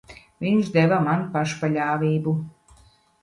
[0.43, 2.33] Viņš deva man pašpaļāvību.